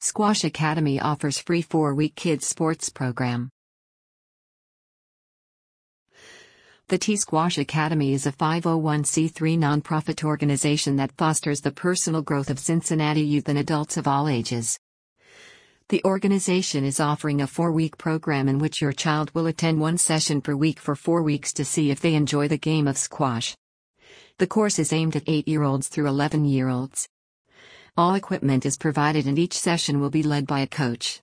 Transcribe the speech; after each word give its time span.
Squash 0.00 0.44
Academy 0.44 1.00
offers 1.00 1.38
free 1.38 1.62
four-week 1.62 2.14
kids 2.14 2.46
sports 2.46 2.90
program. 2.90 3.48
The 6.88 6.98
T 6.98 7.16
Squash 7.16 7.56
Academy 7.56 8.12
is 8.12 8.26
a 8.26 8.32
501c3 8.32 9.58
nonprofit 9.58 10.22
organization 10.22 10.96
that 10.96 11.16
fosters 11.16 11.62
the 11.62 11.72
personal 11.72 12.20
growth 12.20 12.50
of 12.50 12.58
Cincinnati 12.58 13.22
youth 13.22 13.48
and 13.48 13.58
adults 13.58 13.96
of 13.96 14.06
all 14.06 14.28
ages. 14.28 14.78
The 15.88 16.04
organization 16.04 16.84
is 16.84 17.00
offering 17.00 17.40
a 17.40 17.46
four 17.46 17.72
week 17.72 17.96
program 17.96 18.48
in 18.48 18.58
which 18.58 18.82
your 18.82 18.92
child 18.92 19.34
will 19.34 19.46
attend 19.46 19.80
one 19.80 19.96
session 19.96 20.42
per 20.42 20.54
week 20.54 20.78
for 20.78 20.94
four 20.94 21.22
weeks 21.22 21.54
to 21.54 21.64
see 21.64 21.90
if 21.90 22.00
they 22.00 22.14
enjoy 22.14 22.48
the 22.48 22.58
game 22.58 22.86
of 22.86 22.98
squash. 22.98 23.56
The 24.38 24.46
course 24.46 24.78
is 24.78 24.92
aimed 24.92 25.16
at 25.16 25.24
8 25.26 25.48
year 25.48 25.62
olds 25.62 25.88
through 25.88 26.06
11 26.06 26.44
year 26.44 26.68
olds. 26.68 27.08
All 27.98 28.14
equipment 28.14 28.66
is 28.66 28.76
provided 28.76 29.26
and 29.26 29.38
each 29.38 29.58
session 29.58 30.00
will 30.00 30.10
be 30.10 30.22
led 30.22 30.46
by 30.46 30.60
a 30.60 30.66
coach. 30.66 31.22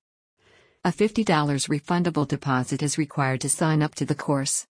A 0.83 0.91
$50 0.91 1.23
refundable 1.69 2.27
deposit 2.27 2.81
is 2.81 2.97
required 2.97 3.41
to 3.41 3.49
sign 3.49 3.83
up 3.83 3.93
to 3.95 4.05
the 4.05 4.15
course. 4.15 4.65